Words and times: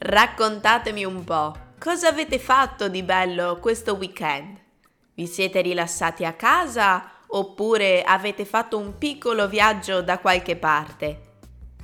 Raccontatemi 0.00 1.04
un 1.04 1.24
po', 1.24 1.52
cosa 1.76 2.06
avete 2.06 2.38
fatto 2.38 2.88
di 2.88 3.02
bello 3.02 3.58
questo 3.60 3.94
weekend? 3.94 4.56
Vi 5.14 5.26
siete 5.26 5.60
rilassati 5.60 6.24
a 6.24 6.34
casa 6.34 7.10
oppure 7.26 8.04
avete 8.04 8.44
fatto 8.44 8.78
un 8.78 8.96
piccolo 8.96 9.48
viaggio 9.48 10.00
da 10.00 10.20
qualche 10.20 10.54
parte? 10.54 11.22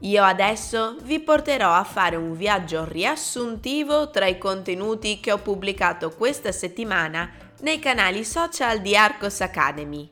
Io 0.00 0.24
adesso 0.24 0.96
vi 1.02 1.20
porterò 1.20 1.70
a 1.74 1.84
fare 1.84 2.16
un 2.16 2.34
viaggio 2.34 2.86
riassuntivo 2.88 4.08
tra 4.08 4.26
i 4.26 4.38
contenuti 4.38 5.20
che 5.20 5.30
ho 5.30 5.38
pubblicato 5.38 6.08
questa 6.08 6.50
settimana 6.50 7.30
nei 7.60 7.78
canali 7.78 8.24
social 8.24 8.80
di 8.80 8.96
Arcos 8.96 9.42
Academy. 9.42 10.08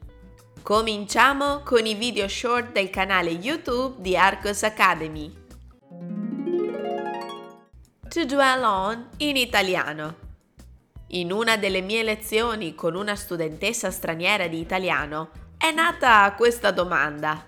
Cominciamo 0.60 1.62
con 1.64 1.86
i 1.86 1.94
video 1.94 2.28
short 2.28 2.72
del 2.72 2.90
canale 2.90 3.30
YouTube 3.30 4.02
di 4.02 4.18
Arcos 4.18 4.64
Academy. 4.64 5.44
To 8.16 8.24
dwell 8.24 8.64
on 8.64 9.08
in 9.18 9.36
italiano. 9.36 10.14
In 11.08 11.30
una 11.30 11.58
delle 11.58 11.82
mie 11.82 12.02
lezioni 12.02 12.74
con 12.74 12.94
una 12.94 13.14
studentessa 13.14 13.90
straniera 13.90 14.46
di 14.46 14.58
italiano 14.58 15.28
è 15.58 15.70
nata 15.70 16.32
questa 16.34 16.70
domanda. 16.70 17.44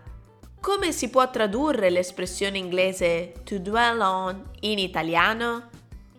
Come 0.61 0.93
si 0.93 1.09
può 1.09 1.31
tradurre 1.31 1.89
l'espressione 1.89 2.59
inglese 2.59 3.33
to 3.45 3.57
dwell 3.61 3.99
on 4.03 4.45
in 4.61 4.79
italiano? 4.79 5.71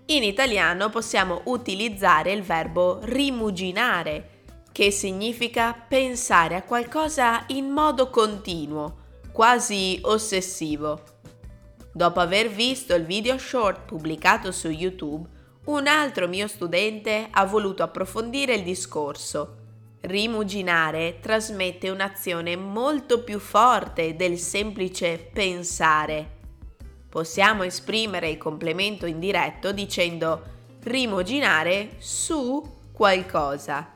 In 0.07 0.23
italiano 0.23 0.89
possiamo 0.89 1.41
utilizzare 1.43 2.31
il 2.31 2.41
verbo 2.41 3.01
rimuginare, 3.03 4.45
che 4.71 4.89
significa 4.89 5.73
pensare 5.73 6.55
a 6.55 6.63
qualcosa 6.63 7.43
in 7.49 7.69
modo 7.69 8.09
continuo, 8.09 8.95
quasi 9.31 9.99
ossessivo. 10.01 11.18
Dopo 11.99 12.21
aver 12.21 12.47
visto 12.47 12.95
il 12.95 13.03
video 13.03 13.37
short 13.37 13.81
pubblicato 13.81 14.53
su 14.53 14.69
YouTube, 14.69 15.27
un 15.65 15.85
altro 15.85 16.29
mio 16.29 16.47
studente 16.47 17.27
ha 17.29 17.45
voluto 17.45 17.83
approfondire 17.83 18.53
il 18.53 18.63
discorso 18.63 19.57
Rimuginare 19.99 21.19
trasmette 21.19 21.89
un'azione 21.89 22.55
molto 22.55 23.21
più 23.25 23.37
forte 23.37 24.15
del 24.15 24.37
semplice 24.37 25.17
pensare. 25.17 26.37
Possiamo 27.09 27.63
esprimere 27.63 28.29
il 28.29 28.37
complemento 28.37 29.05
indiretto 29.05 29.73
dicendo 29.73 30.41
rimuginare 30.83 31.97
su 31.97 32.77
qualcosa. 32.93 33.91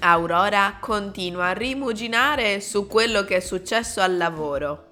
Aurora 0.00 0.78
continua 0.80 1.50
a 1.50 1.52
rimuginare 1.52 2.60
su 2.60 2.88
quello 2.88 3.22
che 3.22 3.36
è 3.36 3.40
successo 3.40 4.00
al 4.00 4.16
lavoro. 4.16 4.88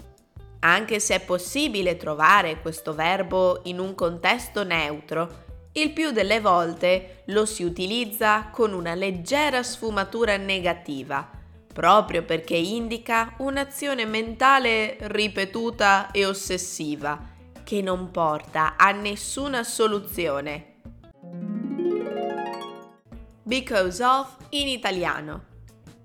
Anche 0.60 0.98
se 0.98 1.14
è 1.14 1.20
possibile 1.20 1.96
trovare 1.96 2.60
questo 2.60 2.94
verbo 2.94 3.60
in 3.64 3.78
un 3.78 3.94
contesto 3.94 4.64
neutro, 4.64 5.46
il 5.72 5.92
più 5.92 6.10
delle 6.10 6.40
volte 6.40 7.22
lo 7.26 7.46
si 7.46 7.62
utilizza 7.62 8.48
con 8.50 8.72
una 8.72 8.94
leggera 8.94 9.62
sfumatura 9.62 10.36
negativa, 10.36 11.30
proprio 11.72 12.24
perché 12.24 12.56
indica 12.56 13.34
un'azione 13.38 14.04
mentale 14.04 14.96
ripetuta 15.00 16.10
e 16.10 16.26
ossessiva 16.26 17.36
che 17.62 17.80
non 17.80 18.10
porta 18.10 18.74
a 18.76 18.90
nessuna 18.90 19.62
soluzione. 19.62 20.80
Because 23.44 24.02
of 24.02 24.36
in 24.50 24.66
italiano. 24.66 25.44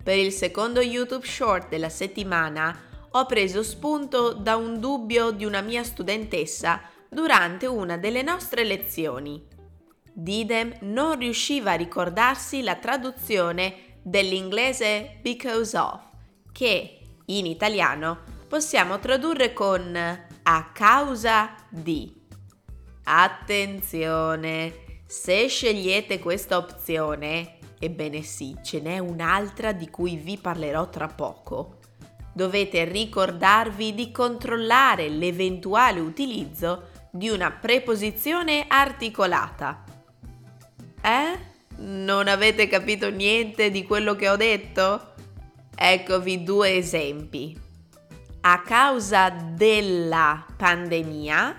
Per 0.04 0.18
il 0.18 0.32
secondo 0.32 0.82
YouTube 0.82 1.26
short 1.26 1.70
della 1.70 1.90
settimana 1.90 2.93
ho 3.16 3.26
preso 3.28 3.62
spunto 3.62 4.34
da 4.34 4.56
un 4.56 4.80
dubbio 4.80 5.30
di 5.30 5.46
una 5.46 5.62
mia 5.62 5.84
studentessa 5.84 6.82
durante 7.08 7.68
una 7.68 7.96
delle 7.98 8.24
nostre 8.24 8.64
lezioni. 8.64 9.46
Didem 10.12 10.78
non 10.82 11.20
riusciva 11.20 11.74
a 11.74 11.76
ricordarsi 11.76 12.64
la 12.64 12.76
traduzione 12.76 13.98
dell'inglese 14.02 15.20
because 15.22 15.78
of, 15.78 16.02
che 16.52 17.00
in 17.26 17.46
italiano 17.46 18.22
possiamo 18.48 18.98
tradurre 18.98 19.54
con 19.54 19.96
a 19.96 20.72
causa 20.74 21.54
di. 21.70 22.12
Attenzione, 23.04 25.02
se 25.06 25.48
scegliete 25.48 26.18
questa 26.18 26.58
opzione, 26.58 27.60
ebbene 27.78 28.24
sì, 28.24 28.58
ce 28.64 28.80
n'è 28.80 28.98
un'altra 28.98 29.72
di 29.72 29.90
cui 29.90 30.16
vi 30.16 30.38
parlerò 30.38 30.90
tra 30.90 31.08
poco. 31.08 31.78
Dovete 32.34 32.84
ricordarvi 32.86 33.94
di 33.94 34.12
controllare 34.12 35.08
l'eventuale 35.08 36.00
utilizzo 36.00 36.90
di 37.12 37.30
una 37.30 37.52
preposizione 37.52 38.66
articolata. 38.68 39.84
Eh? 41.00 41.52
Non 41.76 42.28
avete 42.28 42.68
capito 42.68 43.10
niente 43.10 43.70
di 43.70 43.84
quello 43.84 44.16
che 44.16 44.30
ho 44.30 44.36
detto? 44.36 45.14
Eccovi 45.76 46.44
due 46.44 46.76
esempi. 46.76 47.56
A 48.42 48.62
causa 48.62 49.30
della 49.30 50.44
pandemia, 50.58 51.56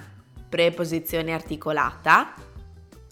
preposizione 0.49 1.33
articolata, 1.33 2.35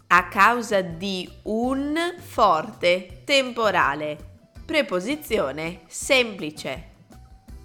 a 0.08 0.28
causa 0.28 0.80
di 0.80 1.30
un 1.44 1.96
forte 2.18 3.22
temporale, 3.24 4.18
preposizione 4.66 5.82
semplice. 5.86 6.91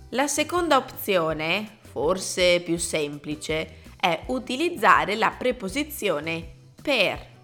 La 0.09 0.28
seconda 0.28 0.78
opzione, 0.78 1.79
forse 1.81 2.62
più 2.62 2.78
semplice, 2.78 3.81
è 4.00 4.23
utilizzare 4.28 5.16
la 5.16 5.31
preposizione 5.31 6.56
per 6.81 7.35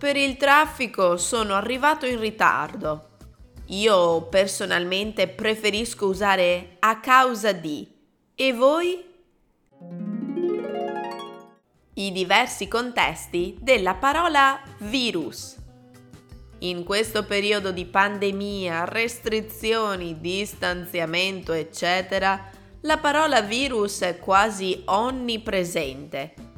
per 0.00 0.16
il 0.16 0.38
traffico 0.38 1.18
sono 1.18 1.52
arrivato 1.52 2.06
in 2.06 2.18
ritardo. 2.18 3.08
Io 3.66 4.22
personalmente 4.30 5.28
preferisco 5.28 6.06
usare 6.06 6.76
a 6.78 7.00
causa 7.00 7.52
di. 7.52 7.86
E 8.34 8.52
voi? 8.54 9.04
I 11.92 12.12
diversi 12.12 12.66
contesti 12.66 13.58
della 13.60 13.92
parola 13.92 14.62
virus. 14.78 15.59
In 16.60 16.84
questo 16.84 17.24
periodo 17.24 17.72
di 17.72 17.84
pandemia, 17.84 18.84
restrizioni, 18.84 20.20
distanziamento, 20.20 21.52
eccetera, 21.52 22.50
la 22.82 22.98
parola 22.98 23.42
virus 23.42 24.00
è 24.00 24.18
quasi 24.18 24.82
onnipresente 24.86 26.48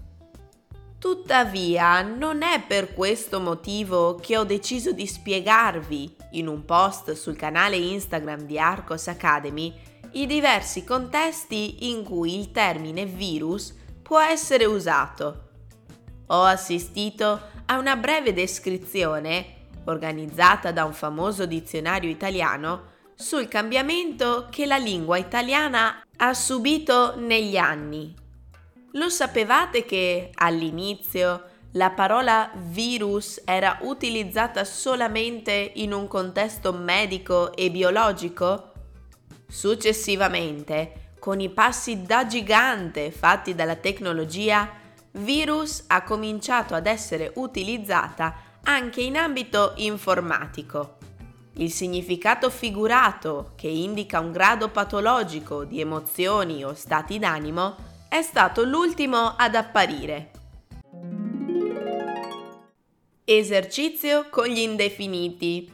Tuttavia, 1.02 2.00
non 2.02 2.42
è 2.42 2.62
per 2.64 2.94
questo 2.94 3.40
motivo 3.40 4.14
che 4.14 4.36
ho 4.36 4.44
deciso 4.44 4.92
di 4.92 5.04
spiegarvi, 5.04 6.14
in 6.34 6.46
un 6.46 6.64
post 6.64 7.10
sul 7.14 7.34
canale 7.34 7.74
Instagram 7.74 8.42
di 8.42 8.56
Arcos 8.56 9.08
Academy, 9.08 9.74
i 10.12 10.26
diversi 10.26 10.84
contesti 10.84 11.90
in 11.90 12.04
cui 12.04 12.38
il 12.38 12.52
termine 12.52 13.04
virus 13.04 13.74
può 14.00 14.20
essere 14.20 14.64
usato. 14.64 15.48
Ho 16.28 16.44
assistito 16.44 17.48
a 17.66 17.78
una 17.78 17.96
breve 17.96 18.32
descrizione, 18.32 19.61
organizzata 19.84 20.72
da 20.72 20.84
un 20.84 20.92
famoso 20.92 21.46
dizionario 21.46 22.10
italiano, 22.10 22.90
sul 23.14 23.48
cambiamento 23.48 24.48
che 24.50 24.66
la 24.66 24.78
lingua 24.78 25.16
italiana 25.16 26.02
ha 26.16 26.34
subito 26.34 27.14
negli 27.16 27.56
anni 27.56 28.20
lo 28.92 29.08
sapevate 29.08 29.84
che 29.84 30.30
all'inizio 30.34 31.44
la 31.72 31.90
parola 31.90 32.50
virus 32.54 33.40
era 33.44 33.78
utilizzata 33.82 34.64
solamente 34.64 35.72
in 35.76 35.94
un 35.94 36.06
contesto 36.08 36.74
medico 36.74 37.54
e 37.54 37.70
biologico? 37.70 38.72
Successivamente, 39.48 41.14
con 41.18 41.40
i 41.40 41.48
passi 41.48 42.02
da 42.02 42.26
gigante 42.26 43.10
fatti 43.10 43.54
dalla 43.54 43.76
tecnologia, 43.76 44.68
virus 45.12 45.84
ha 45.86 46.02
cominciato 46.02 46.74
ad 46.74 46.86
essere 46.86 47.32
utilizzata 47.36 48.34
anche 48.64 49.00
in 49.00 49.16
ambito 49.16 49.72
informatico. 49.76 50.98
Il 51.54 51.70
significato 51.70 52.48
figurato, 52.48 53.52
che 53.56 53.68
indica 53.68 54.20
un 54.20 54.32
grado 54.32 54.70
patologico 54.70 55.64
di 55.64 55.80
emozioni 55.80 56.64
o 56.64 56.74
stati 56.74 57.18
d'animo, 57.18 57.76
è 58.08 58.22
stato 58.22 58.64
l'ultimo 58.64 59.34
ad 59.36 59.54
apparire. 59.54 60.30
Esercizio 63.24 64.28
con 64.30 64.46
gli 64.46 64.58
indefiniti. 64.58 65.72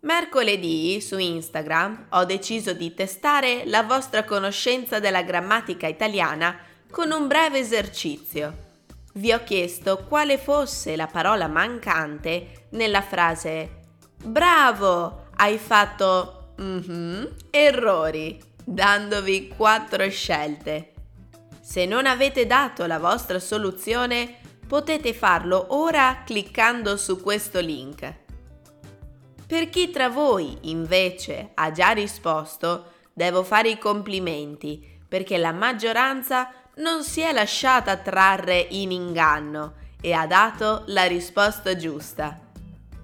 Mercoledì 0.00 1.00
su 1.00 1.18
Instagram 1.18 2.06
ho 2.10 2.24
deciso 2.24 2.72
di 2.72 2.94
testare 2.94 3.64
la 3.66 3.82
vostra 3.82 4.24
conoscenza 4.24 5.00
della 5.00 5.22
grammatica 5.22 5.88
italiana 5.88 6.56
con 6.90 7.10
un 7.10 7.26
breve 7.26 7.58
esercizio. 7.58 8.65
Vi 9.16 9.32
ho 9.32 9.42
chiesto 9.44 10.04
quale 10.06 10.36
fosse 10.36 10.94
la 10.94 11.06
parola 11.06 11.48
mancante 11.48 12.66
nella 12.70 13.00
frase 13.00 13.80
Bravo, 14.22 15.28
hai 15.36 15.56
fatto 15.56 16.52
mm-hmm, 16.60 17.24
errori, 17.48 18.38
dandovi 18.62 19.54
quattro 19.56 20.06
scelte. 20.10 20.92
Se 21.62 21.86
non 21.86 22.04
avete 22.04 22.44
dato 22.44 22.84
la 22.84 22.98
vostra 22.98 23.38
soluzione, 23.38 24.36
potete 24.66 25.14
farlo 25.14 25.66
ora 25.70 26.22
cliccando 26.22 26.98
su 26.98 27.22
questo 27.22 27.58
link. 27.60 28.14
Per 29.46 29.70
chi 29.70 29.90
tra 29.90 30.10
voi 30.10 30.58
invece 30.62 31.52
ha 31.54 31.70
già 31.70 31.90
risposto, 31.92 32.92
devo 33.14 33.42
fare 33.42 33.70
i 33.70 33.78
complimenti 33.78 34.94
perché 35.08 35.38
la 35.38 35.52
maggioranza 35.52 36.50
non 36.76 37.04
si 37.04 37.20
è 37.20 37.32
lasciata 37.32 37.96
trarre 37.96 38.66
in 38.70 38.90
inganno 38.90 39.74
e 40.00 40.12
ha 40.12 40.26
dato 40.26 40.82
la 40.88 41.04
risposta 41.04 41.74
giusta. 41.76 42.38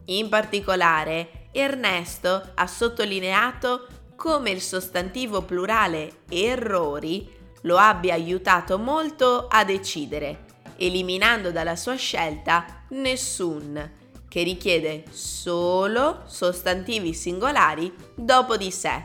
In 0.06 0.28
particolare, 0.28 1.48
Ernesto 1.52 2.50
ha 2.54 2.66
sottolineato 2.66 3.86
come 4.16 4.50
il 4.50 4.60
sostantivo 4.60 5.42
plurale 5.42 6.20
errori 6.28 7.40
lo 7.62 7.76
abbia 7.76 8.14
aiutato 8.14 8.78
molto 8.78 9.46
a 9.48 9.64
decidere, 9.64 10.44
eliminando 10.76 11.50
dalla 11.50 11.76
sua 11.76 11.94
scelta 11.94 12.84
nessun, 12.90 13.90
che 14.28 14.42
richiede 14.42 15.04
solo 15.10 16.22
sostantivi 16.26 17.14
singolari 17.14 17.92
dopo 18.14 18.56
di 18.56 18.70
sé. 18.70 19.04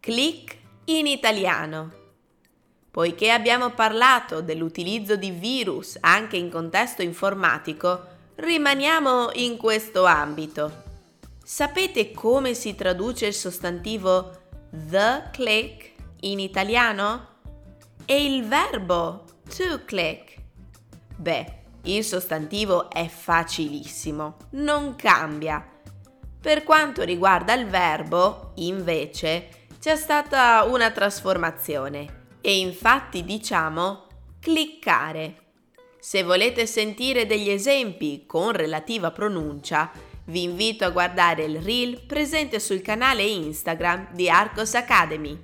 Click 0.00 0.61
in 0.86 1.06
italiano. 1.06 2.00
Poiché 2.90 3.30
abbiamo 3.30 3.70
parlato 3.70 4.42
dell'utilizzo 4.42 5.16
di 5.16 5.30
virus 5.30 5.96
anche 6.00 6.36
in 6.36 6.50
contesto 6.50 7.02
informatico, 7.02 8.06
rimaniamo 8.36 9.30
in 9.34 9.56
questo 9.56 10.04
ambito. 10.04 10.82
Sapete 11.42 12.12
come 12.12 12.54
si 12.54 12.74
traduce 12.74 13.26
il 13.26 13.34
sostantivo 13.34 14.40
the 14.70 15.30
click 15.32 15.92
in 16.20 16.38
italiano? 16.40 17.28
E 18.04 18.24
il 18.24 18.44
verbo 18.44 19.24
to 19.48 19.84
click? 19.84 20.34
Beh, 21.16 21.60
il 21.84 22.04
sostantivo 22.04 22.90
è 22.90 23.08
facilissimo, 23.08 24.36
non 24.50 24.96
cambia. 24.96 25.66
Per 26.40 26.64
quanto 26.64 27.02
riguarda 27.02 27.54
il 27.54 27.66
verbo, 27.66 28.52
invece, 28.56 29.61
c'è 29.82 29.96
stata 29.96 30.62
una 30.62 30.92
trasformazione 30.92 32.26
e 32.40 32.56
infatti 32.58 33.24
diciamo 33.24 34.06
cliccare. 34.38 35.38
Se 35.98 36.22
volete 36.22 36.66
sentire 36.66 37.26
degli 37.26 37.50
esempi 37.50 38.22
con 38.24 38.52
relativa 38.52 39.10
pronuncia, 39.10 39.90
vi 40.26 40.44
invito 40.44 40.84
a 40.84 40.90
guardare 40.90 41.42
il 41.46 41.60
reel 41.60 42.00
presente 42.06 42.60
sul 42.60 42.80
canale 42.80 43.24
Instagram 43.24 44.12
di 44.12 44.30
Arcos 44.30 44.74
Academy. 44.74 45.36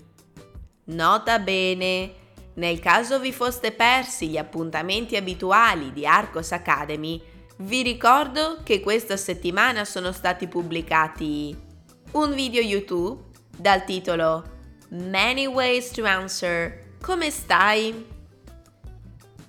Nota 0.85 1.41
bene, 1.41 2.15
nel 2.55 2.79
caso 2.79 3.19
vi 3.19 3.33
foste 3.33 3.73
persi 3.73 4.29
gli 4.29 4.39
appuntamenti 4.39 5.17
abituali 5.17 5.93
di 5.93 6.07
Arcos 6.07 6.53
Academy, 6.53 7.21
vi 7.63 7.83
ricordo 7.83 8.59
che 8.63 8.79
questa 8.79 9.17
settimana 9.17 9.85
sono 9.85 10.13
stati 10.13 10.47
pubblicati 10.47 11.67
un 12.13 12.33
video 12.33 12.63
YouTube 12.63 13.28
dal 13.59 13.85
titolo 13.85 14.45
Many 14.91 15.47
Ways 15.47 15.91
to 15.91 16.05
Answer 16.05 16.87
come 17.01 17.31
stai? 17.31 18.07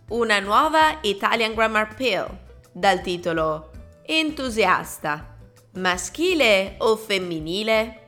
Una 0.09 0.39
nuova 0.39 0.97
Italian 1.01 1.53
Grammar 1.53 1.93
Pill 1.95 2.25
dal 2.71 3.01
titolo 3.01 3.71
Entusiasta. 4.05 5.37
Maschile 5.73 6.75
o 6.79 6.95
femminile? 6.95 8.07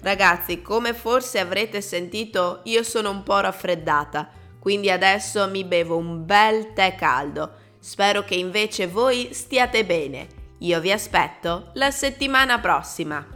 Ragazzi, 0.00 0.62
come 0.62 0.94
forse 0.94 1.38
avrete 1.38 1.80
sentito, 1.80 2.60
io 2.64 2.82
sono 2.82 3.10
un 3.10 3.22
po' 3.22 3.40
raffreddata, 3.40 4.30
quindi 4.58 4.90
adesso 4.90 5.48
mi 5.48 5.64
bevo 5.64 5.96
un 5.96 6.24
bel 6.24 6.72
tè 6.72 6.94
caldo. 6.94 7.64
Spero 7.78 8.24
che 8.24 8.34
invece 8.34 8.86
voi 8.86 9.30
stiate 9.32 9.84
bene. 9.84 10.28
Io 10.60 10.80
vi 10.80 10.90
aspetto 10.90 11.70
la 11.74 11.90
settimana 11.90 12.58
prossima. 12.58 13.35